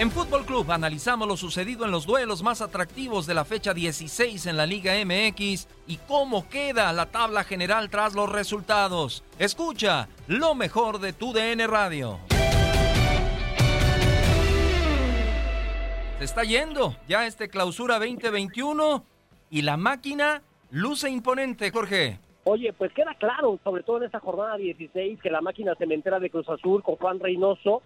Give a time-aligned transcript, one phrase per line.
[0.00, 4.46] En Fútbol Club analizamos lo sucedido en los duelos más atractivos de la fecha 16
[4.46, 9.22] en la Liga MX y cómo queda la tabla general tras los resultados.
[9.38, 12.18] Escucha lo mejor de tu DN Radio.
[16.18, 19.04] Se está yendo ya este clausura 2021
[19.50, 22.20] y la máquina luce imponente, Jorge.
[22.52, 26.30] Oye, pues queda claro, sobre todo en esta jornada 16, que la máquina cementera de
[26.30, 27.80] Cruz Azul con Juan Reynoso,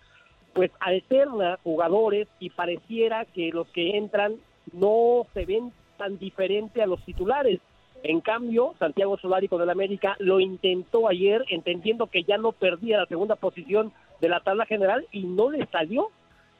[0.54, 4.36] pues alterna jugadores y pareciera que los que entran
[4.72, 7.60] no se ven tan diferente a los titulares.
[8.04, 12.96] En cambio, Santiago Solari con el América lo intentó ayer, entendiendo que ya no perdía
[12.96, 13.92] la segunda posición
[14.22, 16.08] de la tabla general y no le salió.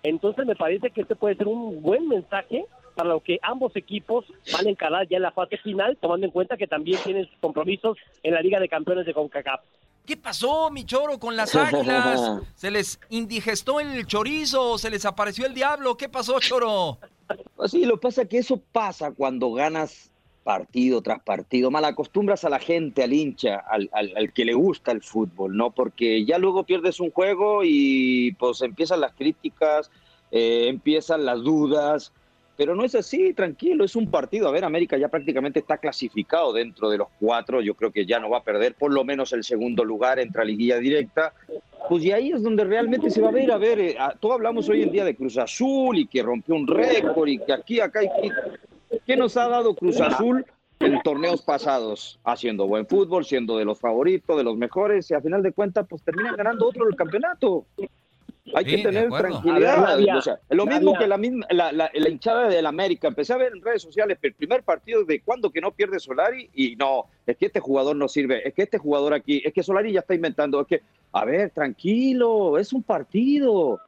[0.03, 4.25] Entonces me parece que este puede ser un buen mensaje para lo que ambos equipos
[4.53, 7.37] van a encarar ya en la fase final, tomando en cuenta que también tienen sus
[7.39, 9.61] compromisos en la Liga de Campeones de CONCACAF.
[10.07, 12.43] ¿Qué pasó, mi choro, con las águilas?
[12.55, 14.79] ¿Se les indigestó el chorizo?
[14.79, 15.97] ¿Se les apareció el diablo?
[15.97, 16.99] ¿Qué pasó, choro?
[17.57, 20.11] Pues sí, lo que pasa es que eso pasa cuando ganas
[20.45, 21.71] partido tras partido.
[21.71, 25.57] Mal acostumbras a la gente, al hincha, al, al, al, que le gusta el fútbol,
[25.57, 25.71] ¿no?
[25.71, 29.91] Porque ya luego pierdes un juego y pues empiezan las críticas,
[30.31, 32.13] eh, empiezan las dudas.
[32.57, 34.49] Pero no es así, tranquilo, es un partido.
[34.49, 37.61] A ver, América ya prácticamente está clasificado dentro de los cuatro.
[37.61, 40.45] Yo creo que ya no va a perder por lo menos el segundo lugar, entra
[40.45, 41.33] liguilla directa.
[41.89, 43.51] Pues y ahí es donde realmente se va a ver.
[43.51, 46.67] A ver, eh, todo hablamos hoy en día de Cruz Azul y que rompió un
[46.67, 48.31] récord y que aquí, acá y aquí.
[49.05, 50.47] ¿Qué nos ha dado Cruz Azul
[50.79, 52.21] en torneos pasados?
[52.25, 55.87] Haciendo buen fútbol, siendo de los favoritos, de los mejores, y a final de cuentas,
[55.89, 57.67] pues terminan ganando otro el campeonato.
[58.55, 59.77] Hay Sí, que tener tranquilidad.
[59.79, 63.09] Ver, Rabia, o sea, lo mismo que la, misma, la, la- la hinchada del América.
[63.09, 66.51] Empecé a ver en redes sociales el primer partido de cuando que no pierde Solari
[66.55, 69.63] y no, es que este jugador no sirve, es que este jugador aquí, es que
[69.63, 70.83] Solari ya está inventando, es que,
[71.13, 73.81] a ver, tranquilo, es un partido.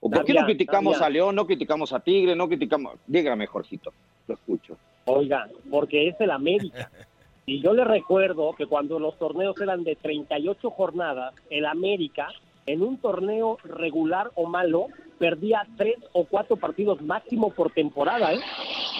[0.00, 2.94] ¿O por qué no criticamos a León, no criticamos a Tigre, no criticamos?
[3.06, 3.92] Dígame, Jorgito,
[4.26, 4.76] lo escucho.
[5.04, 6.90] Oiga, porque es el América.
[7.48, 12.26] Y yo le recuerdo que cuando los torneos eran de 38 jornadas, el América,
[12.66, 14.86] en un torneo regular o malo,
[15.18, 18.38] perdía tres o cuatro partidos máximo por temporada, ¿eh?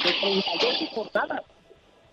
[0.05, 1.43] De 38 jornadas.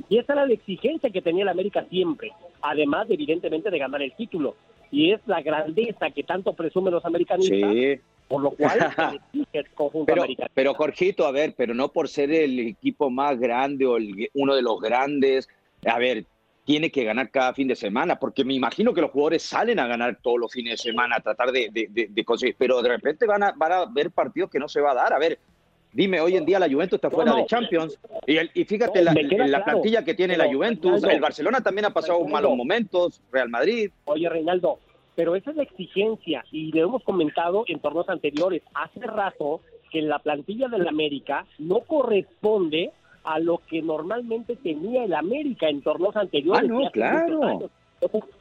[0.09, 4.13] Y esa era la exigencia que tenía el América siempre, además, evidentemente, de ganar el
[4.15, 4.55] título.
[4.91, 7.99] Y es la grandeza que tanto presumen los americanistas, Sí.
[8.27, 8.77] por lo cual
[9.53, 10.49] el conjunto Pero, americano.
[10.53, 14.55] pero Jorgito, a ver, pero no por ser el equipo más grande o el- uno
[14.55, 15.47] de los grandes,
[15.85, 16.25] a ver,
[16.65, 19.87] tiene que ganar cada fin de semana, porque me imagino que los jugadores salen a
[19.87, 22.89] ganar todos los fines de semana, a tratar de, de- de- de conseguir, pero de
[22.89, 25.13] repente van a, van a haber partidos que no se va a dar.
[25.13, 25.39] A ver,
[25.95, 27.99] Dime, hoy en día la Juventus está fuera de Champions.
[28.25, 31.03] Y, el, y fíjate la, la plantilla que tiene la Juventus.
[31.03, 33.21] el Barcelona también ha pasado malos momentos.
[33.31, 33.91] Real Madrid.
[34.05, 34.79] Oye, Reinaldo,
[35.15, 36.43] pero esa es la exigencia.
[36.51, 38.63] Y lo hemos comentado en torneos anteriores.
[38.73, 39.61] Hace rato
[39.91, 42.91] que la plantilla del América no corresponde
[43.23, 46.69] a lo que normalmente tenía el América en torneos anteriores.
[46.69, 47.69] Ah, no, claro.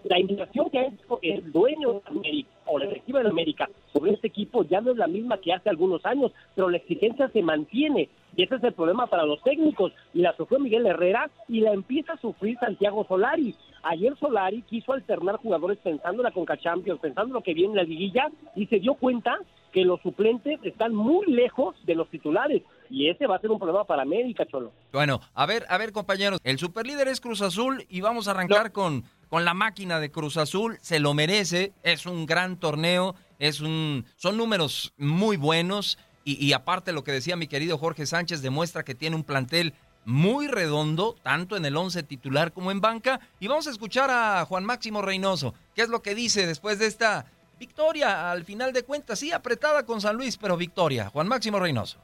[0.05, 4.13] La indignación que ha hecho el dueño de América o la directiva de América sobre
[4.13, 7.43] este equipo ya no es la misma que hace algunos años, pero la exigencia se
[7.43, 9.93] mantiene y ese es el problema para los técnicos.
[10.15, 13.55] Y la sufrió Miguel Herrera y la empieza a sufrir Santiago Solari.
[13.83, 17.73] Ayer Solari quiso alternar jugadores pensando en la Conca Champions, pensando en lo que viene
[17.73, 19.39] en la liguilla y se dio cuenta
[19.73, 23.59] que los suplentes están muy lejos de los titulares y ese va a ser un
[23.59, 24.73] problema para América, Cholo.
[24.93, 28.73] Bueno, a ver, a ver, compañeros, el superlíder es Cruz Azul y vamos a arrancar
[28.73, 33.61] con con la máquina de Cruz Azul, se lo merece, es un gran torneo, es
[33.63, 38.85] un, son números muy buenos y, aparte lo que decía mi querido Jorge Sánchez demuestra
[38.85, 39.73] que tiene un plantel
[40.05, 43.21] muy redondo, tanto en el 11 titular como en banca.
[43.41, 46.87] Y vamos a escuchar a Juan Máximo Reynoso, qué es lo que dice después de
[46.87, 47.25] esta
[47.59, 51.09] victoria, al final de cuentas, sí, apretada con San Luis, pero victoria.
[51.09, 51.97] Juan Máximo Reynoso.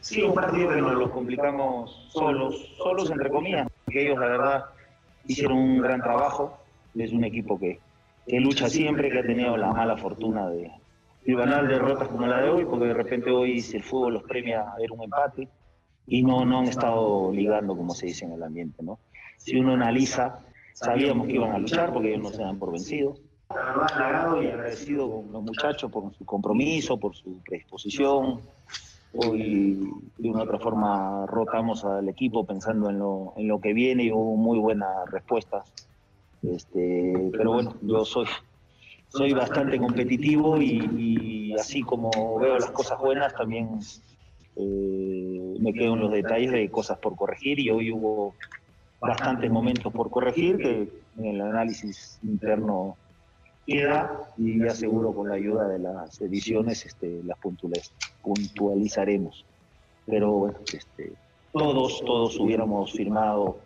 [0.00, 4.64] Sí, un partido que nos lo complicamos solos, solos entre comillas, que ellos la verdad
[5.26, 6.56] hicieron un gran trabajo.
[6.94, 7.78] Es un equipo que,
[8.26, 10.70] que lucha siempre, que ha tenido la mala fortuna de,
[11.26, 14.76] ganar derrotas como la de hoy, porque de repente hoy el fútbol los premia a
[14.78, 15.48] ver un empate
[16.06, 18.82] y no, no han estado ligando, como se dice en el ambiente.
[18.82, 18.98] ¿no?
[19.36, 20.40] Si uno analiza,
[20.72, 23.20] sabíamos que iban a luchar porque ellos no se dan por vencidos.
[23.50, 28.40] La verdad, y agradecido con los muchachos por su compromiso, por su predisposición,
[29.12, 34.04] Hoy de una otra forma rotamos al equipo pensando en lo, en lo que viene
[34.04, 35.64] y hubo muy buenas respuestas.
[36.42, 38.26] Este, pero bueno, yo soy,
[39.08, 43.80] soy bastante competitivo y, así como veo las cosas buenas, también
[44.56, 48.34] eh, me quedo en los detalles de cosas por corregir y hoy hubo
[49.00, 52.96] bastantes momentos por corregir que en el análisis interno
[53.70, 57.38] queda y ya seguro con la ayuda de las ediciones este, las
[58.22, 59.44] puntualizaremos.
[60.06, 61.12] Pero bueno, este,
[61.52, 63.58] todos, todos hubiéramos firmado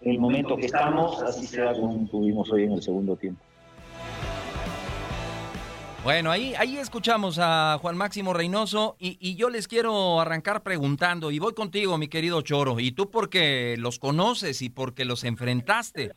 [0.00, 3.42] el momento que estamos, así sea como tuvimos hoy en el segundo tiempo.
[6.04, 11.30] Bueno, ahí, ahí escuchamos a Juan Máximo Reynoso y, y, yo les quiero arrancar preguntando,
[11.30, 16.12] y voy contigo, mi querido Choro, y tú porque los conoces y porque los enfrentaste.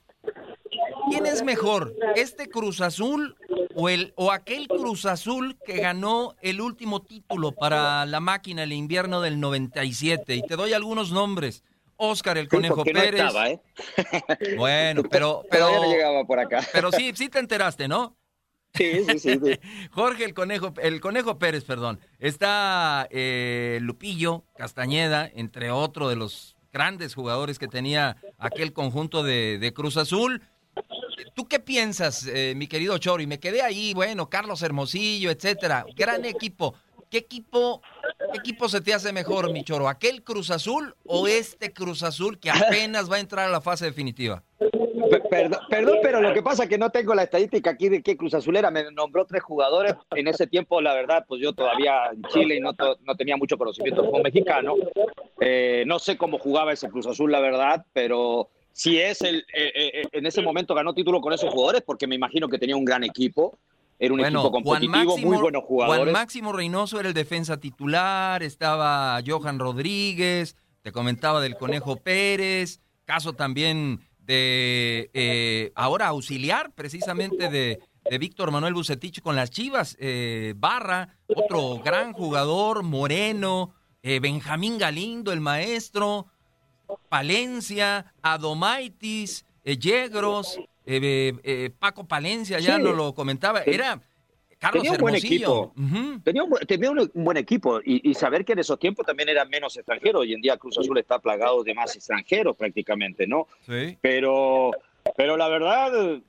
[1.12, 3.36] ¿Quién es mejor, este Cruz Azul
[3.76, 8.72] o, el, o aquel Cruz Azul que ganó el último título para la máquina el
[8.72, 10.36] invierno del 97?
[10.36, 11.66] Y te doy algunos nombres.
[11.98, 13.34] Oscar el Conejo Pérez.
[13.46, 13.60] ¿eh?
[14.58, 16.66] Bueno, pero pero llegaba por acá.
[16.72, 18.16] Pero sí, sí te enteraste, ¿no?
[18.74, 19.40] Sí, sí, sí.
[19.92, 22.00] Jorge el Conejo, el Conejo Pérez, perdón.
[22.20, 29.58] Está eh, Lupillo Castañeda, entre otros de los grandes jugadores que tenía aquel conjunto de,
[29.60, 30.42] de Cruz Azul.
[31.34, 33.28] ¿Tú qué piensas, eh, mi querido Chori?
[33.28, 35.86] Me quedé ahí, bueno, Carlos Hermosillo, etcétera.
[35.96, 36.76] Gran equipo.
[37.10, 37.82] ¿Qué equipo,
[38.32, 39.90] qué equipo se te hace mejor, mi Choro?
[39.90, 43.84] ¿Aquel Cruz Azul o este Cruz Azul que apenas va a entrar a la fase
[43.84, 44.44] definitiva?
[45.30, 48.16] Perdón, perdón, pero lo que pasa es que no tengo la estadística aquí de qué
[48.16, 49.94] Cruz Azulera me nombró tres jugadores.
[50.12, 53.58] En ese tiempo, la verdad, pues yo todavía en Chile y no, no tenía mucho
[53.58, 54.76] conocimiento como mexicano.
[55.42, 59.72] Eh, no sé cómo jugaba ese Cruz Azul, la verdad, pero si es el, eh,
[59.76, 62.76] eh, eh, en ese momento ganó título con esos jugadores, porque me imagino que tenía
[62.76, 63.58] un gran equipo.
[64.00, 66.02] Era un equipo competitivo, muy buenos jugadores.
[66.02, 72.82] Juan Máximo Reynoso era el defensa titular, estaba Johan Rodríguez, te comentaba del Conejo Pérez,
[73.06, 79.96] caso también de ahora auxiliar precisamente de, de Víctor Manuel Bucetich con las Chivas,
[80.56, 86.26] Barra, otro gran jugador, Moreno, Benjamín Galindo, el maestro,
[87.10, 94.02] Palencia, Adomaitis, eh, Yegros, eh, eh, Paco Palencia, ya no lo comentaba, era
[94.62, 95.74] Carlos tenía un buen equipo.
[96.24, 100.20] tenía, un, buen equipo y, saber que en esos tiempos también era menos extranjero.
[100.20, 103.48] Hoy en día Cruz Azul está plagado de más extranjeros prácticamente, ¿no?
[103.66, 103.98] Sí.
[104.02, 104.70] Pero,
[105.18, 106.22] pero la verdad,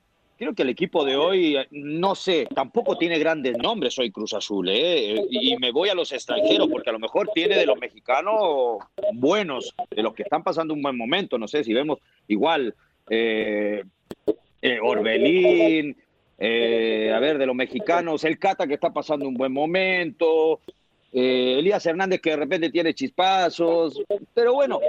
[0.43, 4.67] creo que el equipo de hoy, no sé, tampoco tiene grandes nombres hoy Cruz Azul,
[4.69, 5.15] ¿eh?
[5.29, 8.79] Y me voy a los extranjeros, porque a lo mejor tiene de los mexicanos
[9.13, 12.75] buenos, de los que están pasando un buen momento, no sé si vemos igual
[13.09, 13.83] eh,
[14.61, 15.95] eh, Orbelín,
[16.39, 20.59] a ver, de los mexicanos, el Cata que está pasando un buen momento,
[21.13, 24.01] Elías Hernández que de repente tiene chispazos,
[24.33, 24.81] pero bueno,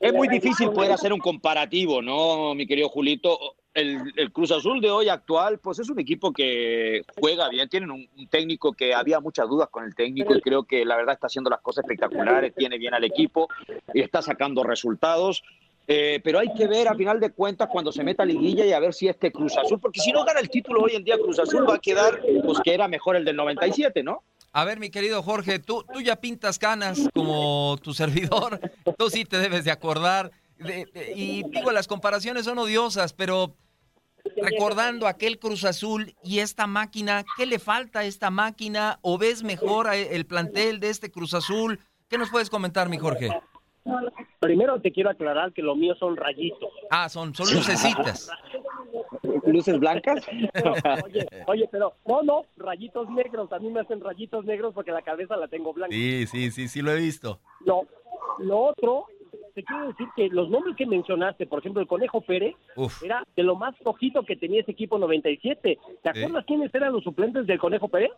[0.00, 3.38] Es muy difícil poder hacer un comparativo, ¿no, mi querido Julito?
[3.72, 7.90] El, el, Cruz Azul de hoy actual, pues es un equipo que juega bien, tienen
[7.90, 11.14] un, un, técnico que había muchas dudas con el técnico y creo que la verdad
[11.14, 13.48] está haciendo las cosas espectaculares, tiene bien al equipo
[13.92, 15.42] y está sacando resultados.
[15.86, 18.72] Eh, pero hay que ver a final de cuentas cuando se meta a liguilla y
[18.72, 21.18] a ver si este Cruz Azul, porque si no gana el título hoy en día
[21.18, 24.22] Cruz Azul va a quedar pues que era mejor el del 97, ¿no?
[24.56, 28.60] A ver, mi querido Jorge, tú, tú ya pintas canas como tu servidor,
[28.96, 30.30] tú sí te debes de acordar.
[31.16, 33.56] Y digo, las comparaciones son odiosas, pero
[34.36, 39.00] recordando aquel Cruz Azul y esta máquina, ¿qué le falta a esta máquina?
[39.02, 41.80] ¿O ves mejor el plantel de este Cruz Azul?
[42.08, 43.30] ¿Qué nos puedes comentar, mi Jorge?
[44.40, 46.70] Primero te quiero aclarar que lo mío son rayitos.
[46.90, 48.30] Ah, son, son lucecitas.
[49.46, 50.26] ¿Luces blancas?
[51.04, 53.52] oye, oye, pero no, no, rayitos negros.
[53.52, 55.94] A mí me hacen rayitos negros porque la cabeza la tengo blanca.
[55.94, 57.40] Sí, sí, sí, sí lo he visto.
[57.66, 57.82] No,
[58.38, 59.06] lo otro,
[59.54, 63.02] te quiero decir que los nombres que mencionaste, por ejemplo, el Conejo Pérez, Uf.
[63.02, 65.78] era de lo más flojito que tenía ese equipo 97.
[66.02, 68.10] ¿Te acuerdas quiénes eran los suplentes del Conejo Pérez?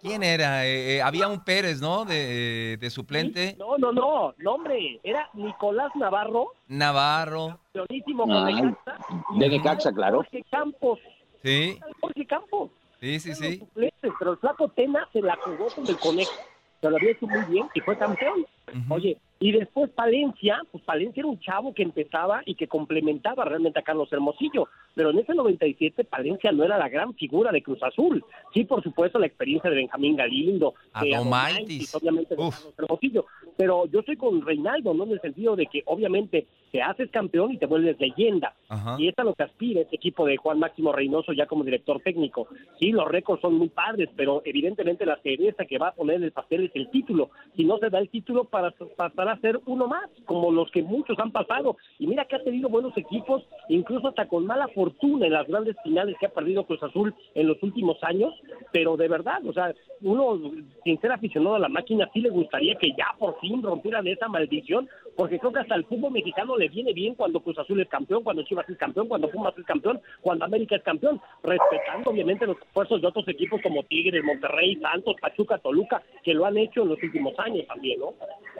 [0.00, 0.66] ¿Quién era?
[0.66, 2.04] Eh, eh, había un Pérez, ¿no?
[2.04, 3.50] De, de suplente.
[3.50, 6.52] Sí, no, no, no, no, hombre, era Nicolás Navarro.
[6.68, 7.58] Navarro.
[7.72, 8.96] Campeonísimo con Necaxa.
[9.36, 10.16] De Necaxa, claro.
[10.18, 10.98] Jorge Campos.
[11.42, 11.78] Sí.
[12.00, 12.70] Jorge Campos.
[13.00, 13.58] Sí, sí, sí.
[13.58, 16.32] Suplentes, pero el flaco Tena se la jugó con el Conejo.
[16.80, 18.46] Se lo había hecho muy bien y fue campeón.
[18.72, 18.94] Uh -huh.
[18.94, 23.78] Oye, y después Palencia, pues Palencia era un chavo que empezaba y que complementaba realmente
[23.78, 27.82] a Carlos Hermosillo, pero en ese 97 Palencia no era la gran figura de Cruz
[27.82, 28.22] Azul.
[28.52, 33.24] Sí, por supuesto, la experiencia de Benjamín Galindo, de Adomaitis, obviamente de Carlos Hermosillo,
[33.56, 35.04] pero yo estoy con Reinaldo, ¿no?
[35.04, 38.54] En el sentido de que obviamente te haces campeón y te vuelves leyenda.
[38.68, 38.96] Ajá.
[38.98, 42.00] Y es a lo que aspira este equipo de Juan Máximo Reynoso ya como director
[42.00, 42.46] técnico.
[42.78, 46.24] Sí, los récords son muy padres, pero evidentemente la cereza que va a poner en
[46.24, 47.30] el pastel es el título.
[47.56, 48.59] Si no se da el título, para
[48.96, 51.76] pasar a ser uno más, como los que muchos han pasado.
[51.98, 55.76] Y mira que ha tenido buenos equipos, incluso hasta con mala fortuna en las grandes
[55.82, 58.34] finales que ha perdido Cruz Azul en los últimos años,
[58.72, 60.38] pero de verdad, o sea, uno,
[60.84, 64.28] sin ser aficionado a la máquina, sí le gustaría que ya por fin rompieran esa
[64.28, 67.88] maldición, porque creo que hasta el fútbol mexicano le viene bien cuando Cruz Azul es
[67.88, 72.46] campeón, cuando Chivas es campeón, cuando Pumas es campeón, cuando América es campeón, respetando obviamente
[72.46, 76.82] los esfuerzos de otros equipos como Tigres, Monterrey, Santos, Pachuca, Toluca, que lo han hecho
[76.82, 78.14] en los últimos años también, ¿no?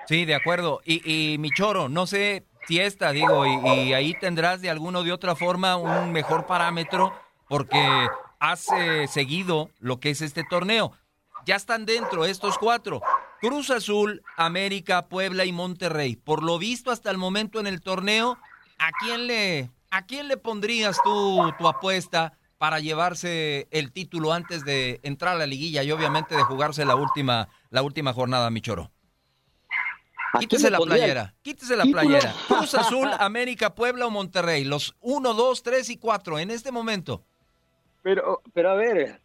[0.06, 0.80] Sí, de acuerdo.
[0.84, 1.02] Y,
[1.34, 5.02] y mi choro, no sé si esta, digo, y, y, ahí tendrás de alguna o
[5.02, 7.12] de otra forma un mejor parámetro
[7.48, 7.78] porque
[8.38, 10.92] has eh, seguido lo que es este torneo.
[11.46, 13.00] Ya están dentro estos cuatro.
[13.40, 16.16] Cruz Azul, América, Puebla y Monterrey.
[16.16, 18.38] Por lo visto hasta el momento en el torneo,
[18.78, 24.64] ¿a quién le, a quién le pondrías tú tu apuesta para llevarse el título antes
[24.64, 28.60] de entrar a la liguilla y obviamente de jugarse la última, la última jornada, mi
[28.60, 28.90] choro?
[30.38, 32.34] Quítese la playera, quítese la playera.
[32.46, 34.64] Cruz Azul, América, Puebla o Monterrey.
[34.64, 37.24] Los 1, 2, 3 y 4 en este momento.
[38.02, 39.20] Pero, pero a ver,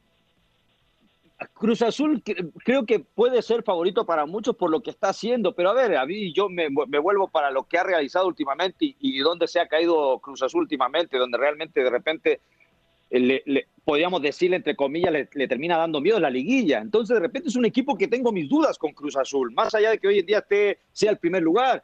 [1.54, 2.24] Cruz Azul
[2.63, 5.98] creo que puede ser favorito para muchos por lo que está haciendo, pero a ver,
[5.98, 9.48] a mí yo me, me vuelvo para lo que ha realizado últimamente y, y dónde
[9.48, 12.42] se ha caído Cruz Azul últimamente, donde realmente de repente
[13.10, 16.80] le, le, podríamos decirle, entre comillas, le, le, termina dando miedo la liguilla.
[16.80, 19.92] Entonces, de repente es un equipo que tengo mis dudas con Cruz Azul, más allá
[19.92, 21.84] de que hoy en día esté, sea el primer lugar.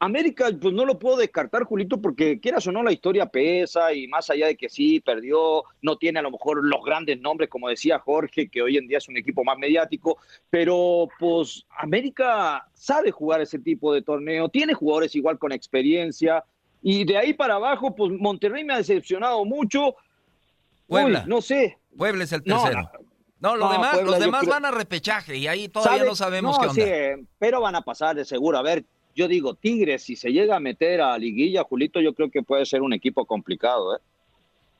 [0.00, 4.06] América, pues no lo puedo descartar, Julito, porque quieras o no, la historia pesa y
[4.08, 7.68] más allá de que sí, perdió, no tiene a lo mejor los grandes nombres, como
[7.68, 10.18] decía Jorge, que hoy en día es un equipo más mediático,
[10.50, 16.44] pero pues América sabe jugar ese tipo de torneo, tiene jugadores igual con experiencia
[16.82, 19.96] y de ahí para abajo, pues Monterrey me ha decepcionado mucho,
[20.86, 21.22] Puebla.
[21.24, 21.78] Uy, no sé.
[21.96, 22.90] Puebla es el tercero.
[23.40, 24.52] No, no, demás, Puebla, los demás creo...
[24.52, 26.08] van a repechaje y ahí todavía ¿Sabe?
[26.10, 27.16] no sabemos no, qué onda.
[27.16, 28.58] Sí, pero van a pasar de seguro.
[28.58, 32.30] A ver, yo digo, Tigres, si se llega a meter a liguilla, Julito, yo creo
[32.30, 34.00] que puede ser un equipo complicado, ¿eh?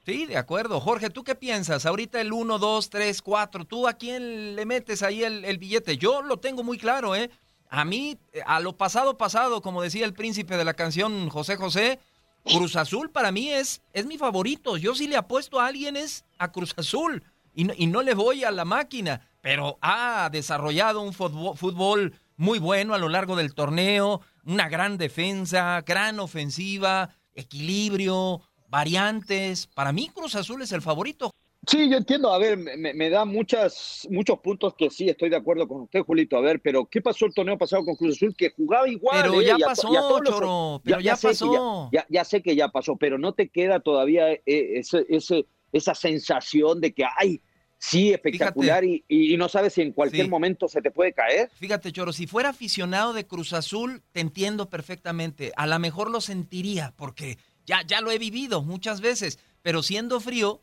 [0.04, 0.80] Sí, de acuerdo.
[0.80, 1.86] Jorge, ¿tú qué piensas?
[1.86, 5.96] Ahorita el 1, 2, 3, 4, ¿tú a quién le metes ahí el, billete?
[5.96, 7.30] Yo lo tengo muy claro, ¿eh?
[7.70, 11.98] A mí, a lo pasado, pasado, como decía el príncipe de la canción José José,
[12.44, 14.76] Cruz Azul para mí es, es mi favorito.
[14.76, 17.22] Yo sí le apuesto a alguien es a Cruz Azul
[17.54, 22.58] y no, y no le voy a la máquina, pero ha desarrollado un fútbol, muy
[22.58, 29.66] bueno a lo largo del torneo, una gran defensa, gran ofensiva, equilibrio, variantes.
[29.66, 31.30] Para mí Cruz Azul es el favorito.
[31.66, 32.32] Sí, yo entiendo.
[32.32, 36.02] A ver, me, me, da muchas, muchos puntos que sí estoy de acuerdo con usted,
[36.02, 36.36] Julito.
[36.36, 38.34] A ver, pero ¿qué pasó el torneo pasado con Cruz Azul?
[38.36, 39.22] Que jugaba igual.
[39.22, 41.88] Pero eh, ya pasó, a los, pero ya, ya pasó.
[41.92, 45.94] Ya, ya, sé que ya pasó, pero no te queda todavía eh, ese, ese, esa
[45.94, 47.40] sensación de que, ay,
[47.84, 51.50] sí espectacular y, y, no sabes si en cualquier momento se te puede caer.
[51.54, 55.52] Fíjate, Choro, si fuera aficionado de Cruz Azul, te entiendo perfectamente.
[55.56, 57.36] A lo mejor lo sentiría, porque
[57.66, 60.62] ya, ya lo he vivido muchas veces, pero siendo frío,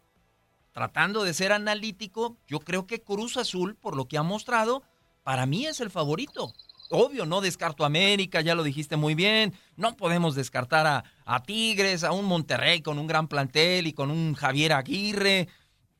[0.71, 4.81] tratando de ser analítico, yo creo que Cruz Azul, por lo que ha mostrado,
[5.21, 6.53] para mí es el favorito.
[6.89, 9.53] Obvio, no descarto a América, ya lo dijiste muy bien.
[9.77, 14.11] No podemos descartar a, a, Tigres, a un Monterrey con un gran plantel y con
[14.11, 15.47] un Javier Aguirre.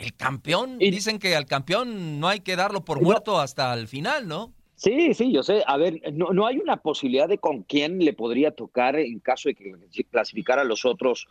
[0.01, 4.27] El campeón, dicen que al campeón no hay que darlo por muerto hasta el final,
[4.27, 4.51] ¿no?
[4.75, 5.63] Sí, sí, yo sé.
[5.67, 9.49] A ver, no, no hay una posibilidad de con quién le podría tocar en caso
[9.49, 11.27] de que clasificara a los otros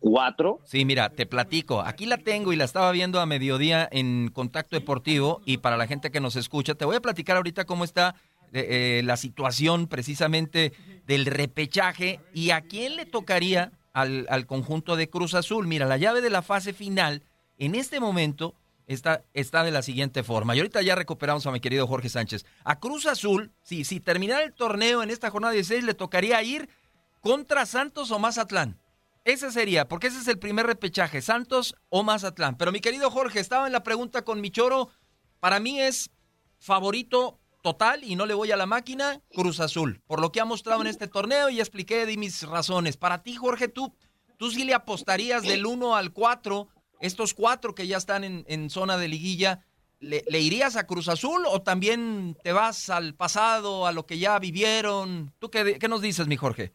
[0.00, 0.58] cuatro.
[0.64, 1.82] Sí, mira, te platico.
[1.82, 5.86] Aquí la tengo y la estaba viendo a mediodía en Contacto Deportivo y para la
[5.86, 8.16] gente que nos escucha, te voy a platicar ahorita cómo está
[8.52, 10.72] eh, eh, la situación precisamente
[11.06, 15.68] del repechaje y a quién le tocaría al, al, conjunto de Cruz Azul.
[15.68, 17.22] Mira, la llave de la fase final
[17.60, 18.54] en este momento
[18.86, 20.56] está, está de la siguiente forma.
[20.56, 22.44] Y ahorita ya recuperamos a mi querido Jorge Sánchez.
[22.64, 26.68] A Cruz Azul, sí, si terminara el torneo en esta jornada 16, le tocaría ir
[27.20, 28.80] contra Santos o Mazatlán.
[29.24, 32.56] Ese sería, porque ese es el primer repechaje, Santos o Mazatlán.
[32.56, 34.90] Pero mi querido Jorge, estaba en la pregunta con Michoro.
[35.38, 36.10] Para mí es
[36.58, 40.02] favorito total y no le voy a la máquina, Cruz Azul.
[40.06, 42.96] Por lo que ha mostrado en este torneo y expliqué de mis razones.
[42.96, 43.94] Para ti, Jorge, tú,
[44.38, 46.68] tú sí le apostarías del 1 al 4,
[47.00, 49.64] estos cuatro que ya están en, zona de liguilla.
[49.98, 54.18] ¿Le, ¿Le, irías a Cruz Azul o también te vas al pasado, a lo que
[54.18, 55.32] ya vivieron?
[55.38, 56.72] ¿Tú qué, qué nos dices, mi Jorge?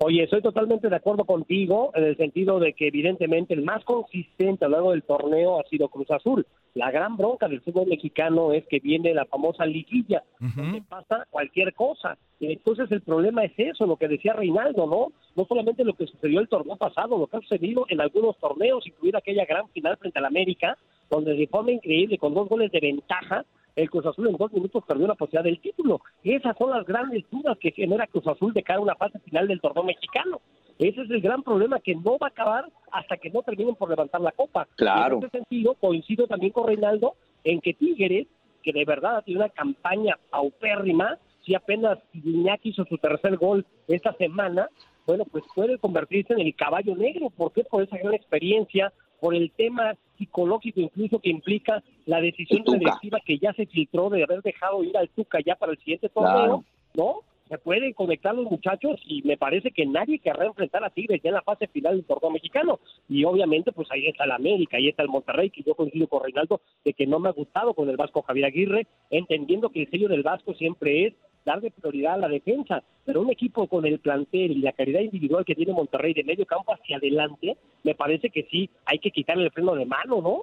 [0.00, 4.64] Oye, estoy totalmente de acuerdo contigo en el sentido de que evidentemente el más consistente
[4.64, 6.46] a lo largo del torneo ha sido Cruz Azul.
[6.78, 11.74] La gran bronca del fútbol mexicano es que viene la famosa liguilla, donde pasa cualquier
[11.74, 12.16] cosa.
[12.38, 15.08] Y entonces el problema es eso, lo que decía Reinaldo, ¿no?
[15.34, 18.86] No solamente lo que sucedió el torneo pasado, lo que ha sucedido en algunos torneos,
[18.86, 20.78] incluida aquella gran final frente al América,
[21.10, 23.44] donde de forma increíble, con dos goles de ventaja,
[23.78, 26.00] el Cruz Azul en dos minutos perdió la posibilidad del título.
[26.24, 29.46] Esas son las grandes dudas que genera Cruz Azul de cara a una fase final
[29.46, 30.40] del torneo mexicano.
[30.78, 33.88] Ese es el gran problema que no va a acabar hasta que no terminen por
[33.88, 34.66] levantar la copa.
[34.76, 35.18] Claro.
[35.18, 38.26] En ese sentido, coincido también con Reinaldo en que Tigres,
[38.62, 44.12] que de verdad tiene una campaña paupérrima, si apenas Iñaki hizo su tercer gol esta
[44.14, 44.68] semana,
[45.06, 47.30] bueno, pues puede convertirse en el caballo negro.
[47.30, 47.64] ¿Por qué?
[47.64, 53.38] Por esa gran experiencia, por el tema psicológico incluso que implica la decisión directiva que
[53.38, 56.64] ya se filtró de haber dejado ir al Tuca ya para el siguiente torneo,
[56.94, 57.20] ¿no?
[57.48, 61.30] Se pueden conectar los muchachos y me parece que nadie querrá enfrentar a Tigres ya
[61.30, 62.78] en la fase final del torneo mexicano.
[63.08, 66.22] Y obviamente, pues ahí está el América, ahí está el Monterrey, que yo coincido con
[66.22, 69.90] Reinaldo de que no me ha gustado con el Vasco Javier Aguirre, entendiendo que el
[69.90, 71.14] sello del Vasco siempre es
[71.48, 75.46] darle prioridad a la defensa, pero un equipo con el plantel y la calidad individual
[75.46, 79.44] que tiene Monterrey de medio campo hacia adelante, me parece que sí hay que quitarle
[79.44, 80.42] el freno de mano, ¿no?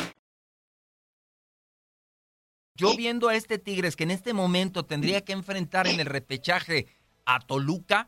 [2.81, 6.87] Yo viendo a este Tigres que en este momento tendría que enfrentar en el repechaje
[7.25, 8.07] a Toluca,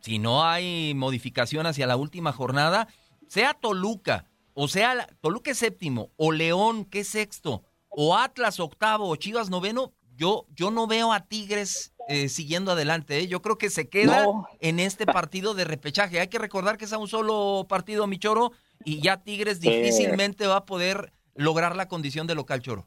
[0.00, 2.86] si no hay modificación hacia la última jornada,
[3.26, 9.08] sea Toluca, o sea Toluca es séptimo, o León que es sexto, o Atlas octavo,
[9.08, 13.18] o Chivas noveno, yo, yo no veo a Tigres eh, siguiendo adelante.
[13.18, 13.26] ¿eh?
[13.26, 14.46] Yo creo que se queda no.
[14.60, 16.20] en este partido de repechaje.
[16.20, 18.52] Hay que recordar que es a un solo partido, Michoro,
[18.84, 22.86] y ya Tigres difícilmente va a poder lograr la condición de local choro.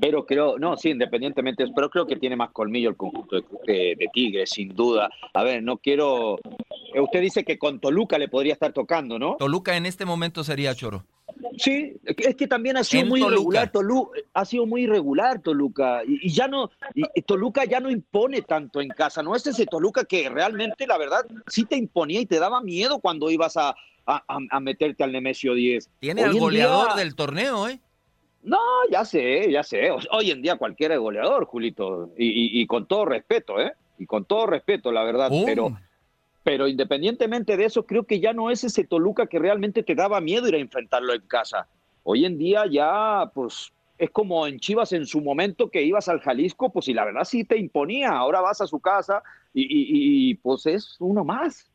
[0.00, 4.06] Pero creo, no, sí, independientemente, pero creo que tiene más colmillo el conjunto de, de,
[4.12, 5.08] Tigres, sin duda.
[5.32, 6.38] A ver, no quiero.
[6.94, 9.36] eh, Usted dice que con Toluca le podría estar tocando, ¿no?
[9.38, 11.04] Toluca en este momento sería Choro.
[11.58, 13.36] Sí, es que también ha sido En muy Toluca.
[13.36, 17.90] irregular Toluca, ha sido muy irregular Toluca y, y ya no y, Toluca ya no
[17.90, 22.20] impone tanto en casa, no es ese Toluca que realmente la verdad sí te imponía
[22.20, 23.70] y te daba miedo cuando ibas a,
[24.06, 25.90] a, a- meterte al Nemesio 10.
[25.98, 27.80] Tiene Hoy en goleador día- del torneo, ¿eh?
[28.46, 28.58] No,
[28.90, 29.90] ya sé, ya sé.
[30.12, 33.72] Hoy en día cualquiera es goleador, Julito, y, y- y con todo respeto, ¿eh?
[33.98, 35.44] Y con todo respeto, la verdad, ¡Pum!
[35.44, 35.76] pero
[36.44, 40.20] pero independientemente de eso, creo que ya no es ese Toluca que realmente te daba
[40.20, 41.66] miedo ir a enfrentarlo en casa.
[42.04, 46.20] Hoy en día ya, pues, es como en Chivas en su momento que ibas al
[46.20, 48.10] Jalisco, pues, y la verdad sí te imponía.
[48.10, 51.68] Ahora vas a su casa y, y- y, pues es uno más.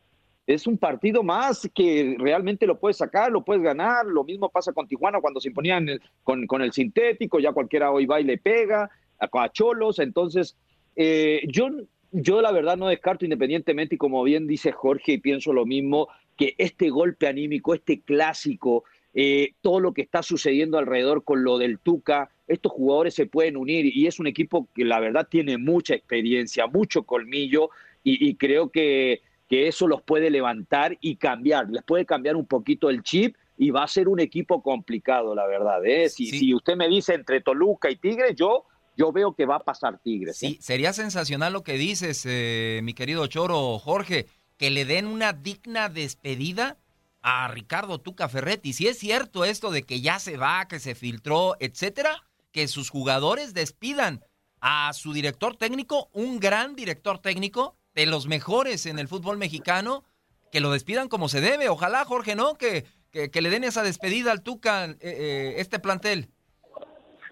[0.53, 4.05] Es un partido más que realmente lo puedes sacar, lo puedes ganar.
[4.05, 5.87] Lo mismo pasa con Tijuana cuando se imponían
[6.23, 9.99] con, con el sintético, ya cualquiera hoy va y le pega a, Cholos.
[9.99, 10.57] Entonces,
[10.97, 11.69] eh, yo,
[12.11, 16.09] yo la verdad no descarto independientemente, y como bien dice Jorge, y pienso lo mismo,
[16.35, 18.83] que este golpe anímico, este clásico,
[19.13, 23.55] eh, todo lo que está sucediendo alrededor con lo del Tuca, estos jugadores se pueden
[23.55, 27.69] unir y es un equipo que la verdad tiene mucha experiencia, mucho colmillo
[28.03, 32.89] y creo que, que eso los puede levantar y cambiar, les puede cambiar un poquito
[32.89, 35.85] el chip y va a ser un equipo complicado, la verdad.
[35.85, 36.07] ¿eh?
[36.07, 38.63] Si, si usted me dice entre Toluca y Tigres, yo,
[38.95, 40.41] yo veo que va a pasar Tigres.
[40.41, 40.47] ¿eh?
[40.47, 45.33] Sí, sería sensacional lo que dices, eh, mi querido Choro Jorge, que le den una
[45.33, 46.77] digna despedida
[47.21, 48.71] a Ricardo Tuca Ferretti.
[48.71, 52.89] Si es cierto esto de que ya se va, que se filtró, etcétera, que sus
[52.89, 54.23] jugadores despidan
[54.61, 60.03] a su director técnico, un gran director técnico, de los mejores en el fútbol mexicano,
[60.51, 61.69] que lo despidan como se debe.
[61.69, 62.55] Ojalá, Jorge, ¿no?
[62.55, 66.29] Que, que, que le den esa despedida al Tuca, eh, eh, este plantel.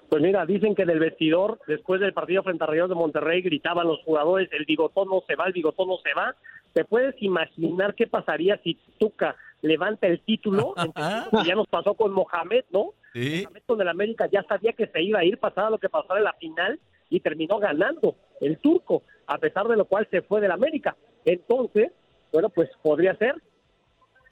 [0.10, 3.42] Pues mira, dicen que en el vestidor, después del partido frente a Rayados de Monterrey,
[3.44, 6.36] gritaban los jugadores, el bigotón no se va, el bigotón no se va.
[6.74, 10.74] ¿Te puedes imaginar qué pasaría si Tuca levanta el título?
[11.32, 12.94] Que ya nos pasó con Mohamed, ¿no?
[13.14, 16.20] Mohamed con el América ya sabía que se iba a ir, pasada lo que pasara
[16.20, 20.42] en la final, y terminó ganando el turco, a pesar de lo cual se fue
[20.42, 20.98] del América.
[21.24, 21.92] Entonces,
[22.34, 23.36] bueno, pues podría ser.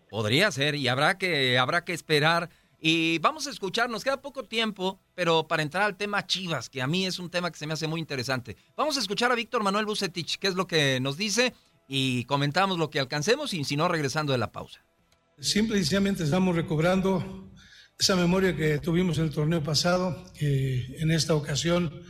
[0.09, 4.43] Podría ser y habrá que habrá que esperar y vamos a escuchar, nos queda poco
[4.43, 7.65] tiempo, pero para entrar al tema Chivas, que a mí es un tema que se
[7.67, 8.55] me hace muy interesante.
[8.75, 11.53] Vamos a escuchar a Víctor Manuel Bucetich, qué es lo que nos dice
[11.87, 14.83] y comentamos lo que alcancemos y si no regresando de la pausa.
[15.39, 17.51] Simple y sencillamente estamos recobrando
[17.97, 22.03] esa memoria que tuvimos en el torneo pasado, que en esta ocasión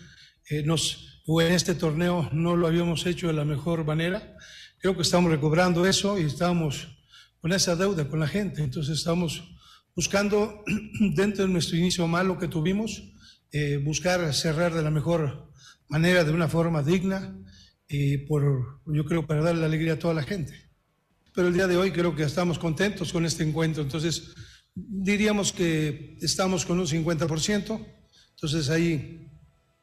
[0.49, 4.35] eh, nos, o en este torneo no lo habíamos hecho de la mejor manera.
[4.79, 6.87] Creo que estamos recobrando eso y estamos
[7.39, 8.63] con esa deuda con la gente.
[8.63, 9.43] Entonces estamos
[9.95, 10.63] buscando,
[11.15, 13.03] dentro de nuestro inicio malo que tuvimos,
[13.51, 15.51] eh, buscar cerrar de la mejor
[15.87, 17.37] manera, de una forma digna,
[17.87, 20.67] y por, yo creo para darle alegría a toda la gente
[21.37, 23.83] pero el día de hoy creo que estamos contentos con este encuentro.
[23.83, 24.33] Entonces,
[24.73, 27.85] diríamos que estamos con un 50%.
[28.31, 29.26] Entonces, ahí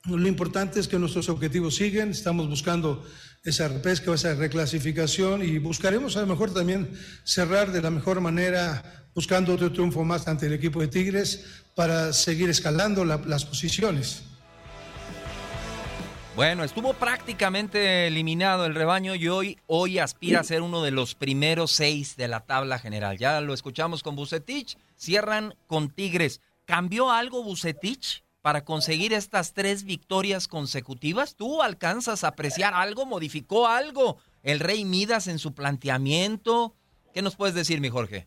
[0.06, 2.10] lo importante es que nuestros objetivos siguen.
[2.10, 3.04] Estamos buscando
[3.42, 6.90] esa repesca, esa reclasificación y buscaremos a lo mejor también
[7.24, 12.12] cerrar de la mejor manera, buscando otro triunfo más ante el equipo de Tigres para
[12.12, 14.22] seguir escalando la- las posiciones.
[16.36, 21.14] Bueno, estuvo prácticamente eliminado el rebaño y hoy, hoy aspira a ser uno de los
[21.14, 23.18] primeros seis de la tabla general.
[23.18, 26.40] Ya lo escuchamos con Bucetich, cierran con Tigres.
[26.64, 31.34] ¿Cambió algo Bucetich para conseguir estas tres victorias consecutivas?
[31.34, 33.06] ¿Tú alcanzas a apreciar algo?
[33.06, 36.74] ¿Modificó algo el Rey Midas en su planteamiento?
[37.14, 38.26] ¿Qué nos puedes decir, mi Jorge?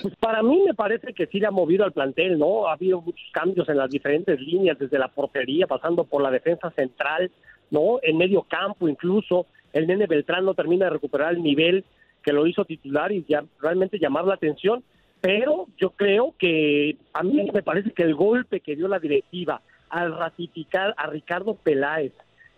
[0.00, 2.68] Pues para mí me parece que sí le ha movido al plantel, ¿no?
[2.68, 6.70] Ha habido muchos cambios en las diferentes líneas, desde la portería, pasando por la defensa
[6.70, 7.32] central,
[7.72, 7.98] ¿no?
[8.04, 9.46] En medio campo incluso.
[9.72, 11.84] El nene Beltrán no termina de recuperar el nivel
[12.22, 14.84] que lo hizo titular y ya realmente llamar la atención.
[15.26, 19.60] Pero yo creo que a mí me parece que el golpe que dio la directiva
[19.88, 22.12] al ratificar a Ricardo Peláez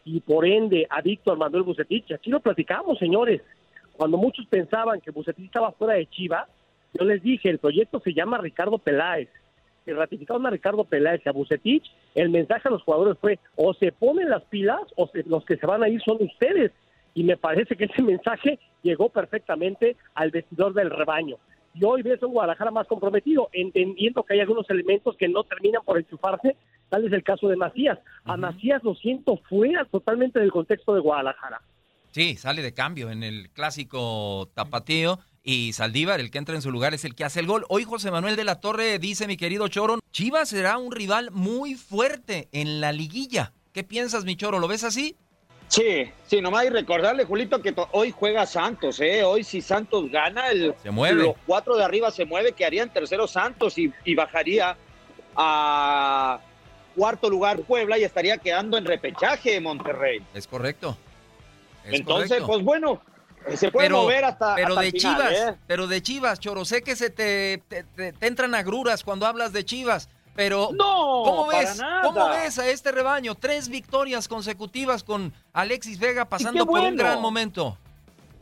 [0.04, 3.40] y por ende a Víctor Manuel Bucetich, aquí lo platicamos, señores,
[3.96, 6.46] cuando muchos pensaban que Bucetich estaba fuera de Chivas,
[6.92, 9.30] yo les dije, el proyecto se llama Ricardo Peláez.
[9.86, 13.72] Si ratificaron a Ricardo Peláez y a Bucetich, el mensaje a los jugadores fue o
[13.72, 16.70] se ponen las pilas o se- los que se van a ir son ustedes.
[17.14, 21.36] Y me parece que ese mensaje llegó perfectamente al vestidor del rebaño.
[21.74, 25.44] Y hoy ves a un Guadalajara más comprometido, entendiendo que hay algunos elementos que no
[25.44, 26.56] terminan por enchufarse,
[26.88, 27.98] tal es el caso de Macías.
[28.24, 31.60] A Macías lo siento fuera totalmente del contexto de Guadalajara.
[32.10, 36.70] Sí, sale de cambio en el clásico tapatío y Saldívar, el que entra en su
[36.70, 37.64] lugar, es el que hace el gol.
[37.68, 41.74] Hoy José Manuel de la Torre dice, mi querido Choro, Chivas será un rival muy
[41.74, 43.52] fuerte en la liguilla.
[43.72, 44.58] ¿Qué piensas, mi Choro?
[44.58, 45.16] ¿Lo ves así?
[45.68, 49.22] Sí, sí, nomás y recordarle, Julito, que hoy juega Santos, ¿eh?
[49.22, 51.22] Hoy si Santos gana, el, se mueve.
[51.24, 54.76] los cuatro de arriba se mueve, quedaría en tercero Santos y, bajaría
[55.36, 56.40] a
[56.96, 60.22] cuarto lugar Puebla y estaría quedando en repechaje Monterrey.
[60.34, 60.96] Es correcto.
[61.84, 63.00] Entonces, pues bueno,
[63.54, 64.54] se puede mover hasta.
[64.56, 65.54] Pero hasta de final, Chivas, ¿eh?
[65.66, 69.52] pero de Chivas, Choro, sé que se te, te, te- te entran agruras cuando hablas
[69.52, 70.08] de Chivas.
[70.38, 71.82] Pero, No, ¿cómo ves?
[72.04, 73.34] ¿Cómo ves a este rebaño?
[73.34, 77.76] Tres victorias consecutivas con Alexis Vega pasando por un gran momento.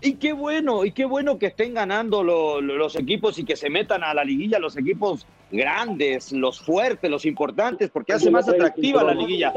[0.03, 3.57] Y qué bueno, y qué bueno que estén ganando lo- lo- los equipos y que
[3.57, 8.47] se metan a la liguilla los equipos grandes, los fuertes, los importantes, porque hace más
[8.47, 9.55] atractiva la liguilla,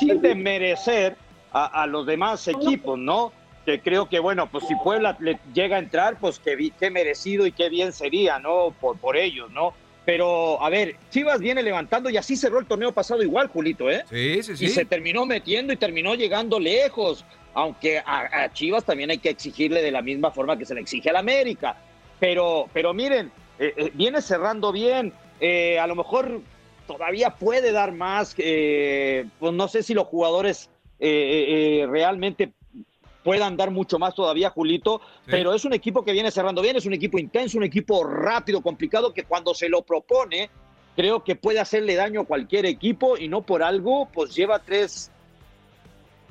[0.00, 1.18] sin desmerecer
[1.52, 3.32] a, a los demás equipos, ¿no?
[3.66, 7.46] Que creo que, bueno, pues si Puebla le llega a entrar, pues qué, qué merecido
[7.46, 8.72] y qué bien sería, ¿no?
[8.80, 9.74] Por, por ellos, ¿no?
[10.04, 14.02] Pero, a ver, Chivas viene levantando y así cerró el torneo pasado igual, Julito, ¿eh?
[14.10, 14.64] Sí, sí, sí.
[14.64, 17.24] Y se terminó metiendo y terminó llegando lejos.
[17.54, 20.80] Aunque a, a Chivas también hay que exigirle de la misma forma que se le
[20.80, 21.76] exige al América.
[22.18, 25.12] Pero, pero miren, eh, eh, viene cerrando bien.
[25.38, 26.40] Eh, a lo mejor
[26.86, 28.34] todavía puede dar más.
[28.38, 32.52] eh, pues no sé si los jugadores realmente
[33.22, 36.86] puedan dar mucho más todavía, Julito, pero es un equipo que viene cerrando bien, es
[36.86, 40.50] un equipo intenso, un equipo rápido, complicado, que cuando se lo propone,
[40.96, 45.10] creo que puede hacerle daño a cualquier equipo y no por algo, pues lleva tres.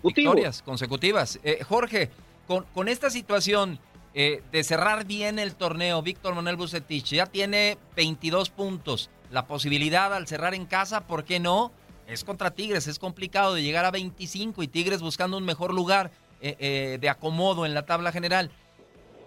[0.03, 1.39] Victorias consecutivas.
[1.43, 2.09] Eh, Jorge,
[2.47, 3.79] con, con esta situación
[4.13, 9.09] eh, de cerrar bien el torneo, Víctor Manuel Bucetich ya tiene 22 puntos.
[9.29, 11.71] La posibilidad al cerrar en casa, ¿por qué no?
[12.07, 16.11] Es contra Tigres, es complicado de llegar a 25 y Tigres buscando un mejor lugar
[16.41, 18.49] eh, eh, de acomodo en la tabla general.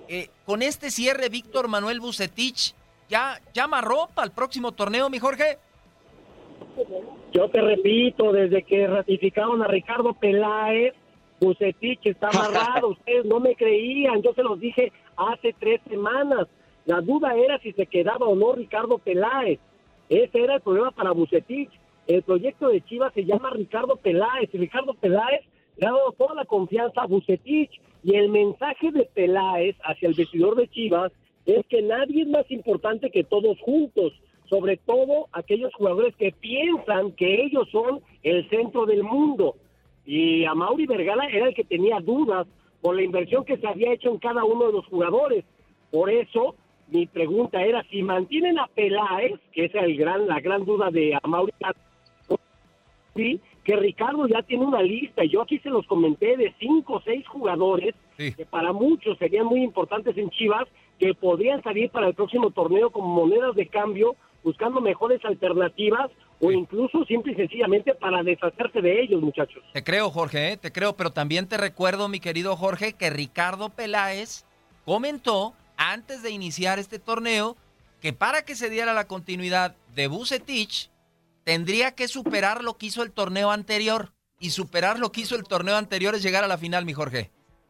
[0.08, 2.74] Eh, con este cierre, Víctor Manuel Bucetich
[3.08, 5.58] ya, amarró para el próximo torneo, mi Jorge.
[7.32, 10.94] Yo te repito, desde que ratificaron a Ricardo Peláez,
[11.40, 12.88] Bucetich está amarrado.
[12.98, 16.48] Ustedes no me creían, yo se los dije hace tres semanas.
[16.84, 19.60] La duda era si se quedaba o no Ricardo Peláez.
[20.08, 21.70] Ese era el problema para Bucetich.
[22.06, 25.42] El proyecto de Chivas se llama Ricardo Peláez y Ricardo Peláez
[25.76, 27.80] le ha dado toda la confianza a Bucetich.
[28.02, 31.10] Y el mensaje de Peláez hacia el vestidor de Chivas
[31.46, 34.12] es que nadie es más importante que todos juntos
[34.48, 39.56] sobre todo aquellos jugadores que piensan que ellos son el centro del mundo.
[40.04, 42.46] Y a Mauri Vergara era el que tenía dudas
[42.82, 45.44] por la inversión que se había hecho en cada uno de los jugadores.
[45.90, 46.54] Por eso,
[46.88, 51.18] mi pregunta era, si mantienen a Peláez, que es el gran, la gran duda de
[51.26, 51.52] Mauri,
[53.16, 56.94] sí, que Ricardo ya tiene una lista, y yo aquí se los comenté, de cinco
[56.94, 62.08] o seis jugadores que para muchos serían muy importantes en Chivas, que podrían salir para
[62.08, 67.94] el próximo torneo como monedas de cambio, buscando mejores alternativas o incluso simple y sencillamente
[67.94, 69.62] para deshacerse de ellos, muchachos.
[69.72, 70.56] Te creo, Jorge, ¿eh?
[70.56, 74.44] te creo, pero también te recuerdo, mi querido Jorge, que Ricardo Peláez
[74.84, 77.56] comentó antes de iniciar este torneo
[78.00, 80.90] que para que se diera la continuidad de Bucetich,
[81.44, 84.12] tendría que superar lo que hizo el torneo anterior.
[84.40, 87.30] Y superar lo que hizo el torneo anterior es llegar a la final, mi Jorge.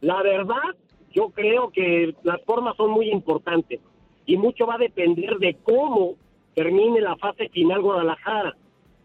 [0.00, 0.76] La verdad,
[1.12, 3.80] yo creo que las formas son muy importantes.
[4.26, 6.16] y mucho va a depender de cómo
[6.54, 8.54] termine la fase final Guadalajara.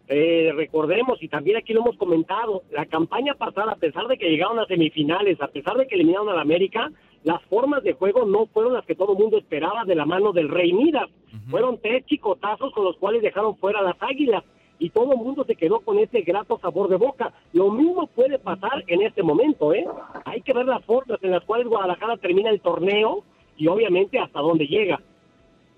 [0.09, 4.29] Eh, recordemos, y también aquí lo hemos comentado, la campaña pasada, a pesar de que
[4.29, 6.91] llegaron a semifinales, a pesar de que eliminaron a la América,
[7.23, 10.33] las formas de juego no fueron las que todo el mundo esperaba de la mano
[10.33, 11.09] del Rey Midas.
[11.49, 14.43] Fueron tres chicotazos con los cuales dejaron fuera a las águilas
[14.83, 17.33] y todo el mundo se quedó con ese grato sabor de boca.
[17.53, 19.85] Lo mismo puede pasar en este momento, ¿eh?
[20.25, 23.23] Hay que ver las formas en las cuales Guadalajara termina el torneo
[23.55, 24.99] y obviamente hasta dónde llega.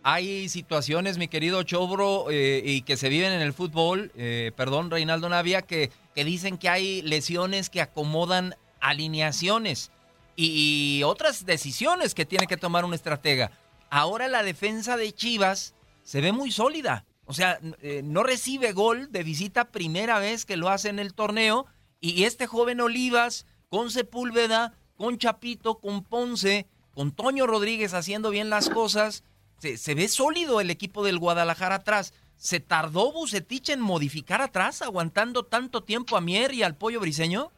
[0.02, 4.90] Hay situaciones, mi querido Chobro, eh, y que se viven en el fútbol, eh, perdón,
[4.90, 9.92] Reinaldo Navia, que, que dicen que hay lesiones que acomodan alineaciones
[10.36, 13.52] y, otras decisiones que tiene que tomar un estratega.
[13.92, 17.06] Ahora la defensa de Chivas se ve muy sólida.
[17.26, 21.14] O sea, eh, no recibe gol de visita primera vez que lo hace en el
[21.14, 21.66] torneo.
[22.00, 28.50] Y este joven Olivas, con Sepúlveda, con Chapito, con Ponce, con Toño Rodríguez haciendo bien
[28.50, 29.24] las cosas,
[29.58, 32.14] se, ve sólido el equipo del Guadalajara atrás.
[32.38, 37.52] ¿Se tardó Bucetich en modificar atrás, aguantando tanto tiempo a Mier y al Pollo Briseño?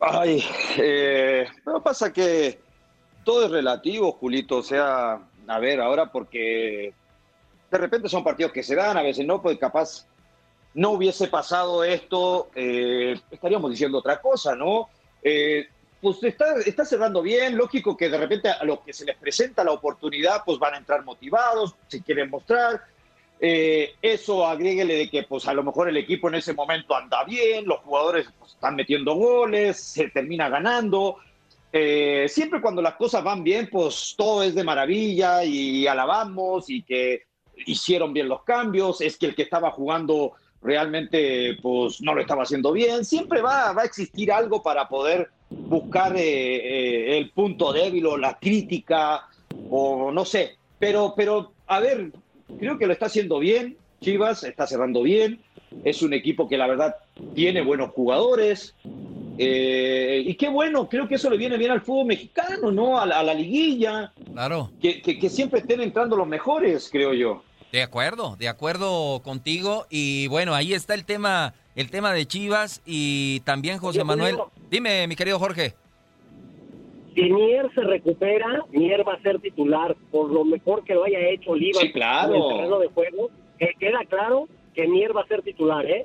[0.00, 0.44] Ay,
[0.78, 1.46] eh,
[1.82, 2.60] pasa que
[3.24, 4.58] todo es relativo, Julito.
[4.58, 6.94] O sea, a ver, ahora porque
[7.72, 10.06] de repente son partidos que se dan, a veces no, pues capaz
[10.74, 14.90] no hubiese pasado esto, eh, estaríamos diciendo otra cosa, ¿no?
[15.22, 19.16] Eh, pues está, está cerrando bien, lógico que de repente a los que se les
[19.16, 22.82] presenta la oportunidad, pues van a entrar motivados, si quieren mostrar.
[23.40, 27.24] Eh, eso agréguele de que pues a lo mejor el equipo en ese momento anda
[27.24, 31.16] bien, los jugadores pues, están metiendo goles, se termina ganando.
[31.72, 37.22] Siempre cuando las cosas van bien, pues todo es de maravilla y alabamos y que
[37.66, 42.44] hicieron bien los cambios, es que el que estaba jugando realmente pues no lo estaba
[42.44, 43.04] haciendo bien.
[43.04, 48.16] Siempre va, va a existir algo para poder buscar eh, eh, el punto débil o
[48.16, 49.26] la crítica
[49.70, 50.56] o no sé.
[50.78, 52.12] Pero, pero, a ver,
[52.58, 53.76] creo que lo está haciendo bien.
[54.00, 55.40] Chivas está cerrando bien.
[55.84, 56.96] Es un equipo que la verdad
[57.34, 58.74] tiene buenos jugadores.
[59.38, 62.98] Eh, y qué bueno, creo que eso le viene bien al fútbol mexicano, ¿no?
[62.98, 64.12] A la, liguilla.
[64.32, 64.70] Claro.
[64.80, 67.42] Que, que siempre estén entrando los mejores, creo yo.
[67.72, 69.86] De acuerdo, de acuerdo contigo.
[69.88, 74.36] Y bueno, ahí está el tema, el tema de Chivas y también José Manuel.
[74.70, 75.74] Dime, mi querido Jorge.
[77.14, 81.18] Si Mier se recupera, Mier va a ser titular, por lo mejor que lo haya
[81.30, 82.34] hecho Oliva sí, claro.
[82.34, 83.30] en el terreno de juego.
[83.58, 86.04] Que queda claro que Mier va a ser titular, ¿eh?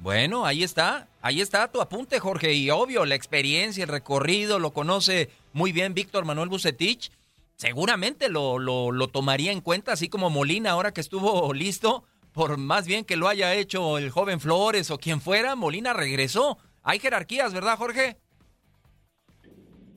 [0.00, 2.52] Bueno, ahí está, ahí está tu apunte, Jorge.
[2.52, 7.10] Y obvio, la experiencia, el recorrido, lo conoce muy bien Víctor Manuel Bucetich
[7.56, 12.86] seguramente lo, lo, tomaría en cuenta, así como Molina ahora que estuvo listo, por más
[12.86, 16.58] bien que lo haya hecho el joven Flores o quien fuera, Molina regresó.
[16.82, 18.16] Hay jerarquías, ¿verdad, Jorge?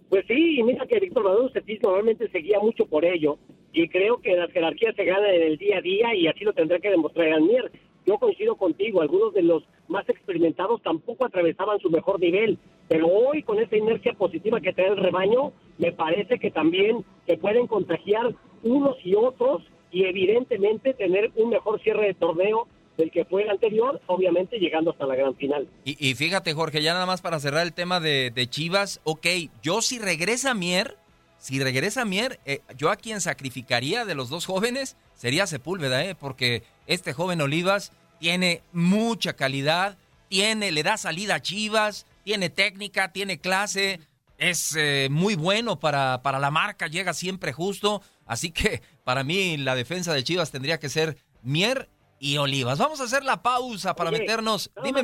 [0.10, 3.38] Pues sí, mira que Víctor Manuel Cetis normalmente seguía mucho por ello
[3.72, 6.54] y creo que las jerarquías se ganan en el día a día y así lo
[6.54, 7.72] tendrá que demostrar Mier.
[8.08, 13.43] Yo coincido contigo, algunos de los más experimentados tampoco atravesaban su mejor nivel, pero hoy
[13.43, 18.34] con esa inercia positiva que trae el rebaño, me parece que también se pueden contagiar
[18.63, 23.49] unos y otros y evidentemente tener un mejor cierre de torneo del que fue el
[23.49, 25.67] anterior, obviamente llegando hasta la gran final.
[25.86, 29.25] Y, fíjate Jorge, ya nada más para cerrar el tema de, Chivas, ok,
[29.63, 30.97] yo si regresa Mier,
[31.38, 36.13] si regresa Mier, eh, yo a quien sacrificaría de los dos jóvenes sería Sepúlveda, ¿eh?
[36.13, 43.12] porque este joven Olivas tiene mucha calidad, tiene, le da salida a Chivas, tiene técnica,
[43.12, 44.00] tiene clase,
[44.38, 48.02] es eh, muy bueno para, para la marca, llega siempre justo.
[48.26, 52.78] Así que para mí la defensa de Chivas tendría que ser Mier y Olivas.
[52.78, 54.72] Vamos a hacer la pausa para meternos.
[54.84, 55.04] dime,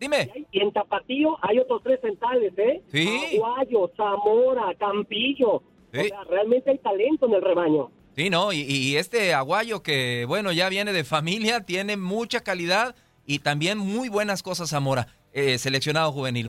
[0.00, 0.46] dime.
[0.50, 2.82] Y en Tapatío hay otros tres centrales, ¿eh?
[2.90, 3.36] Sí.
[3.36, 5.50] Aguayo, Zamora, Campillo.
[5.50, 7.90] O sea, realmente hay talento en el rebaño.
[8.18, 8.52] Sí, ¿no?
[8.52, 14.08] Y, este Aguayo que, bueno, ya viene de familia, tiene mucha calidad y también muy
[14.08, 16.48] buenas cosas Zamora, eh, seleccionado juvenil.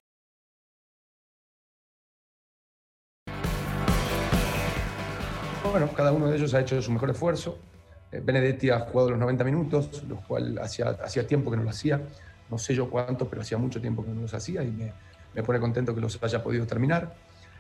[5.71, 7.59] Bueno, cada uno de ellos ha hecho su mejor esfuerzo.
[8.11, 11.69] Eh, Benedetti ha jugado los 90 minutos, lo cual hacía, hacía tiempo que no lo
[11.69, 12.01] hacía.
[12.49, 14.71] No sé yo cuánto, pero hacía mucho tiempo que no los hacía y
[15.35, 17.13] me, pone contento que los haya podido terminar.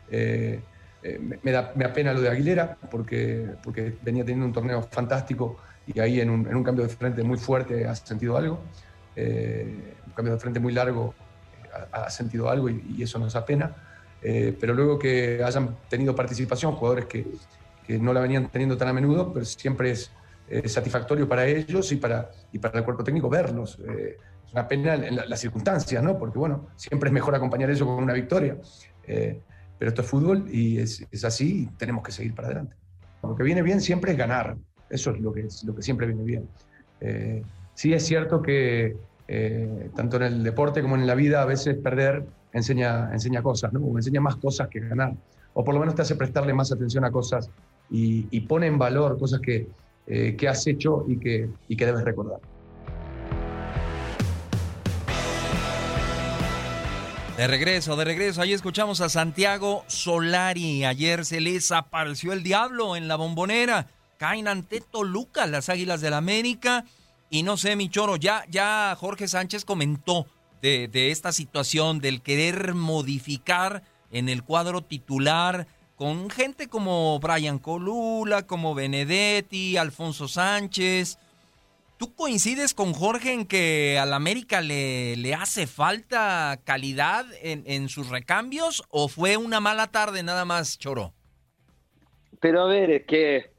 [0.09, 0.61] Eh,
[1.01, 5.57] eh, me, da, me apena lo de Aguilera, porque, porque venía teniendo un torneo fantástico
[5.87, 8.59] y ahí en un, en un cambio de frente muy fuerte ha sentido algo.
[9.15, 11.13] Eh, un cambio de frente muy largo
[11.63, 13.75] eh, ha, sentido algo y, eso nos apena.
[14.21, 17.25] pero luego que hayan tenido participación, jugadores que,
[17.87, 20.11] que, no la venían teniendo tan a menudo, pero siempre es,
[20.65, 23.77] satisfactorio para ellos y para, y para el cuerpo técnico verlos.
[23.77, 26.17] es una pena en, las circunstancias, ¿no?
[26.17, 28.57] Porque bueno, siempre es mejor acompañar eso con una victoria
[29.79, 32.75] pero esto es fútbol y es, así y tenemos que seguir para adelante.
[33.23, 34.57] Lo que viene bien siempre es ganar.
[34.89, 36.49] Eso es lo que, lo que siempre viene bien.
[37.01, 37.41] Eh,
[37.73, 41.77] sí es cierto que eh, tanto en el deporte como en la vida a veces
[41.77, 43.97] perder enseña, enseña cosas, ¿no?
[43.97, 45.13] Enseña más cosas que ganar.
[45.53, 47.49] O por lo menos te hace prestarle más atención a cosas
[47.89, 49.67] y, y pone en valor cosas que,
[50.07, 52.39] eh, que has hecho y que, y que debes recordar.
[57.39, 58.41] De regreso, de regreso.
[58.41, 60.83] Ahí escuchamos a Santiago Solari.
[60.83, 63.87] Ayer se les apareció el diablo en la bombonera.
[64.17, 66.83] Caen ante Toluca las Águilas del América.
[67.29, 70.25] Y no sé, mi choro, ya, ya Jorge Sánchez comentó
[70.61, 75.65] de, de esta situación del querer modificar en el cuadro titular
[75.95, 81.17] con gente como Brian Colula, como Benedetti, Alfonso Sánchez.
[81.99, 87.89] ¿Tú coincides con Jorge en que al América le, le hace falta calidad en, en,
[87.89, 91.11] sus recambios o fue una mala tarde nada más, Choro?
[92.39, 93.51] Pero a ver, es que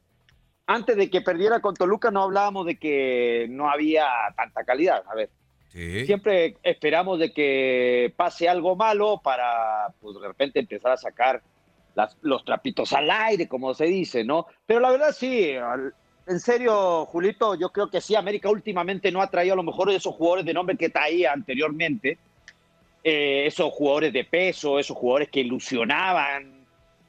[0.65, 5.03] antes de que perdiera con Toluca no hablábamos de que no había tanta calidad.
[5.07, 5.29] A ver,
[5.67, 6.07] sí.
[6.07, 11.43] siempre esperamos de que pase algo malo para pues, de repente empezar a sacar
[11.93, 14.47] las, los trapitos al aire, como se dice, ¿no?
[14.65, 15.53] Pero la verdad sí,
[16.27, 19.89] en serio, Julito, yo creo que sí, América últimamente no ha traído a lo mejor
[19.89, 22.17] esos jugadores de nombre que traía anteriormente,
[23.03, 26.61] eh, esos jugadores de peso, esos jugadores que ilusionaban,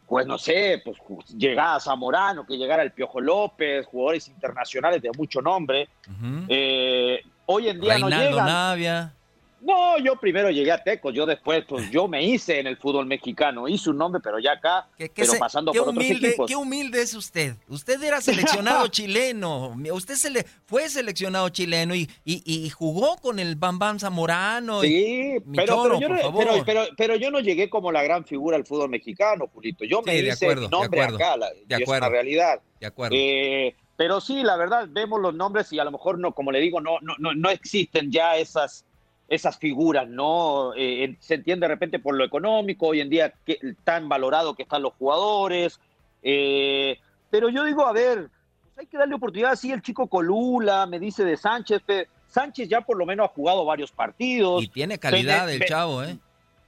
[0.06, 0.98] pues no sé, pues
[1.36, 5.88] llegara Zamorano, que llegara el Piojo López, jugadores internacionales de mucho nombre.
[6.06, 6.46] Uh -huh.
[6.48, 8.46] eh, hoy en día Reinaldo no llegan.
[8.46, 9.14] Navia.
[9.62, 13.06] No, yo primero llegué a Tecos, yo después, pues yo me hice en el fútbol
[13.06, 16.28] mexicano, hice un nombre, pero ya acá, ¿Qué, qué pero pasando qué por humilde, otros
[16.28, 16.48] equipos.
[16.48, 17.54] Qué humilde es usted.
[17.68, 19.76] Usted era seleccionado chileno.
[19.92, 24.80] Usted se le, fue seleccionado chileno y, y, y, jugó con el Bam Bam Zamorano.
[24.80, 28.24] Sí, y, pero, pero, yo no, pero, pero, pero, yo no llegué como la gran
[28.24, 29.84] figura al fútbol mexicano, Julito.
[29.84, 32.60] Yo me sí, hice acuerdo, nombre acuerdo, acá, la, de acuerdo, es una realidad.
[32.80, 33.16] De acuerdo.
[33.16, 36.58] Eh, pero sí, la verdad, vemos los nombres y a lo mejor no, como le
[36.58, 38.84] digo, no, no, no, no existen ya esas
[39.28, 40.72] esas figuras, ¿no?
[40.76, 44.64] Eh, se entiende de repente por lo económico, hoy en día que, tan valorado que
[44.64, 45.80] están los jugadores,
[46.22, 46.98] eh,
[47.30, 48.28] pero yo digo, a ver,
[48.62, 51.82] pues hay que darle oportunidad, sí, el chico Colula, me dice de Sánchez,
[52.28, 54.62] Sánchez ya por lo menos ha jugado varios partidos.
[54.62, 56.18] Y tiene calidad Bene, el chavo, ¿eh?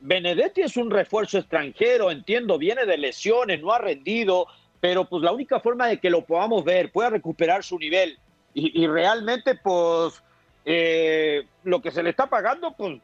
[0.01, 4.47] Benedetti es un refuerzo extranjero, entiendo, viene de lesiones, no ha rendido,
[4.81, 8.19] pero pues la única forma de que lo podamos ver, pueda recuperar su nivel
[8.53, 10.23] y, y realmente pues
[10.67, 13.01] eh, lo que se le está pagando, pues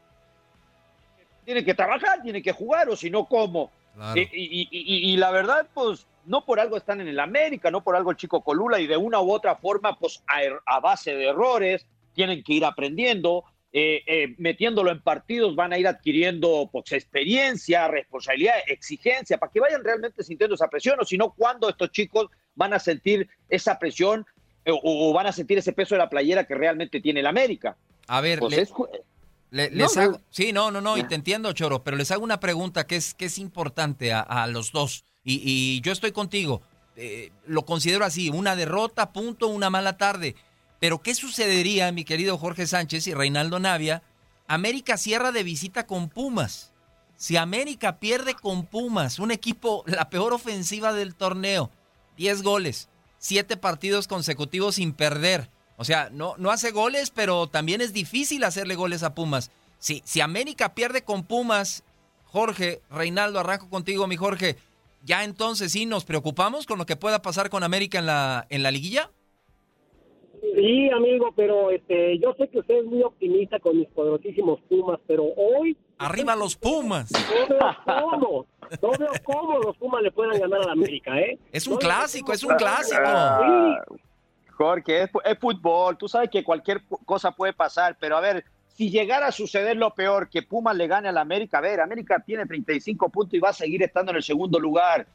[1.45, 3.71] tiene que trabajar, tiene que jugar, o si no, ¿cómo?
[3.95, 4.19] Claro.
[4.19, 7.83] Y, y, y, y, la verdad, pues no por algo están en el América, no
[7.83, 10.79] por algo el chico Colula, y de una u otra forma, pues a, er, a
[10.79, 13.43] base de errores, tienen que ir aprendiendo.
[13.73, 19.61] Eh, eh, metiéndolo en partidos van a ir adquiriendo pues, experiencia, responsabilidad, exigencia, para que
[19.61, 23.79] vayan realmente sintiendo esa presión, o si no, ¿cuándo estos chicos van a sentir esa
[23.79, 24.25] presión
[24.67, 27.77] o, o, van a sentir ese peso de la playera que realmente tiene el América.
[28.07, 28.71] A ver, pues le, es,
[29.51, 30.21] le, les hago, no.
[30.29, 33.13] sí, no, no, no, y te entiendo, Choro, pero les hago una pregunta que es,
[33.13, 36.61] que es importante a, a los dos, y, y, yo estoy contigo,
[36.95, 40.35] eh, lo considero así, una derrota, punto, una mala tarde,
[40.79, 44.01] pero ¿qué sucedería, mi querido Jorge Sánchez y Reinaldo Navia?
[44.47, 46.73] América cierra de visita con Pumas.
[47.15, 51.69] Si América pierde con Pumas, un equipo, la peor ofensiva del torneo,
[52.17, 52.89] 10 goles,
[53.19, 55.51] siete partidos consecutivos sin perder.
[55.81, 59.49] O sea, no, no hace goles, pero también es difícil hacerle goles a Pumas.
[59.79, 61.83] Si, si América pierde con Pumas,
[62.25, 64.57] Jorge, Reinaldo, arranco contigo, mi Jorge.
[65.03, 68.61] ¿Ya entonces sí nos preocupamos con lo que pueda pasar con América en la, en
[68.61, 69.09] la liguilla?
[70.55, 74.99] Sí, amigo, pero este, yo sé que usted es muy optimista con mis poderosísimos Pumas,
[75.07, 75.75] pero hoy...
[75.97, 77.09] ¡Arriba los Pumas!
[77.11, 78.45] No veo cómo,
[78.83, 81.39] no veo cómo los Pumas le puedan ganar a la América, ¿eh?
[81.51, 83.01] Es un no clásico, es un clásico.
[83.03, 83.81] Ah,
[84.61, 88.45] Jorge, es, es, fútbol, tú sabes que cualquier cosa puede pasar, pero a ver,
[88.75, 91.81] si llegara a suceder lo peor, que Pumas le gane a la América, a ver,
[91.81, 95.07] América tiene 35 puntos y va a seguir estando en el segundo lugar.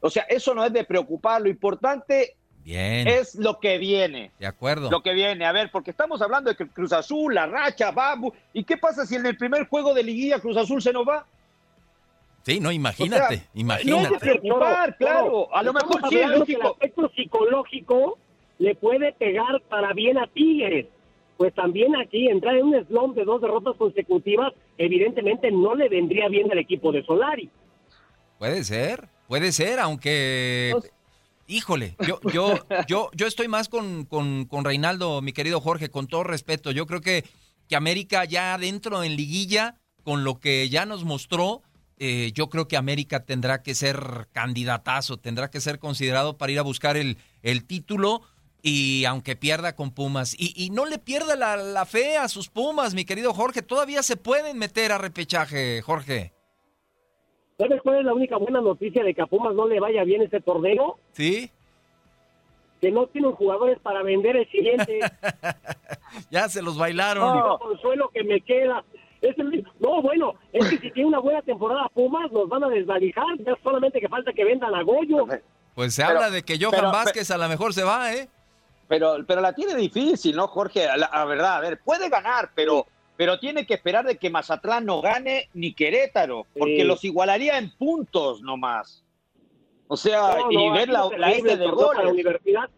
[0.00, 2.36] O sea, eso no es de preocupar, lo importante
[2.66, 3.06] Bien.
[3.06, 4.32] Es lo que viene.
[4.40, 4.90] De acuerdo.
[4.90, 5.46] Lo que viene.
[5.46, 8.32] A ver, porque estamos hablando de que Cruz Azul, la racha, Babu.
[8.52, 11.24] ¿Y qué pasa si en el primer juego de liguilla Cruz Azul se nos va?
[12.42, 14.02] Sí, no, imagínate, o sea, imagínate.
[14.02, 15.54] No hay que preocupar, claro.
[15.54, 16.60] A lo mejor sí lógico.
[16.60, 18.18] el aspecto psicológico
[18.58, 20.86] le puede pegar para bien a Tigres.
[21.36, 26.28] Pues también aquí entrar en un slump de dos derrotas consecutivas, evidentemente no le vendría
[26.28, 27.50] bien al equipo de Solari.
[28.38, 30.74] Puede ser, puede ser, aunque
[31.48, 36.08] Híjole, yo, yo, yo, yo estoy más con, con, con, Reinaldo, mi querido Jorge, con
[36.08, 36.72] todo respeto.
[36.72, 37.24] Yo creo que,
[37.68, 41.62] que América ya adentro en liguilla, con lo que ya nos mostró,
[41.98, 46.58] eh, yo creo que América tendrá que ser candidatazo, tendrá que ser considerado para ir
[46.58, 48.22] a buscar el, el título
[48.68, 50.34] y aunque pierda con Pumas.
[50.36, 53.62] Y, no le pierda la, fe a sus Pumas, mi querido Jorge.
[53.62, 56.32] Todavía se pueden meter a repechaje, Jorge.
[57.58, 60.22] ¿Sabes cuál es la única buena noticia de que a Pumas no le vaya bien
[60.22, 60.98] este torneo?
[61.12, 61.48] Sí.
[62.80, 64.98] Que no tienen jugadores para vender el siguiente.
[66.32, 67.38] ya se los bailaron.
[67.38, 68.84] No, consuelo que me queda.
[69.78, 73.38] no, bueno, es que si tiene una buena temporada Pumas, nos van a desvalijar.
[73.46, 75.24] Ya solamente que falta que vendan a Goyo.
[75.76, 78.28] Pues se habla de que Johan Vázquez a lo mejor se va, ¿eh?
[78.88, 80.86] Pero, pero la tiene difícil, ¿no, Jorge?
[80.96, 85.00] La, verdad, a ver, puede ganar, pero, pero tiene que esperar de que Mazatlán no
[85.00, 89.04] gane ni Querétaro, porque los igualaría en puntos nomás.
[89.88, 92.04] O sea, y ver la, la este de goles.
[92.04, 92.70] La universidad.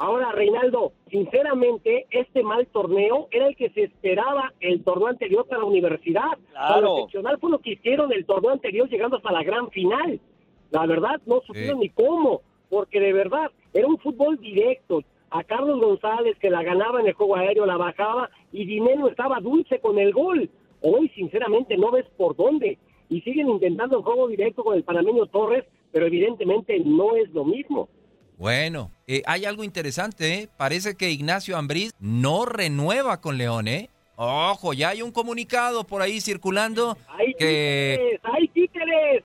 [0.00, 5.62] Ahora, Reinaldo, sinceramente, este mal torneo era el que se esperaba el torneo anterior para
[5.62, 6.38] la universidad.
[6.50, 6.80] Claro.
[6.80, 10.20] Lo excepcional fue lo que hicieron el torneo anterior llegando hasta la gran final.
[10.70, 15.80] La verdad, no supieron ni cómo, porque de verdad, era un fútbol directo a Carlos
[15.80, 19.98] González que la ganaba en el juego aéreo, la bajaba y Dinero estaba dulce con
[19.98, 20.50] el gol.
[20.80, 22.78] Hoy, sinceramente, no ves por dónde.
[23.08, 27.44] Y siguen intentando el juego directo con el panameño Torres, pero evidentemente no es lo
[27.44, 27.88] mismo.
[28.36, 30.48] Bueno, eh, hay algo interesante, ¿eh?
[30.56, 33.90] Parece que Ignacio Ambriz no renueva con León, ¿eh?
[34.14, 37.96] Ojo, ya hay un comunicado por ahí circulando ¡Hay que...
[37.98, 39.24] Títeres, ¡Hay títeres!